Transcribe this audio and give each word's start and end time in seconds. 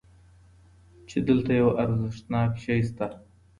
چې 1.09 1.17
دلته 1.27 1.51
یو 1.61 1.69
ارزښتناک 1.81 2.51
شی 2.63 2.79
شته. 2.87 3.07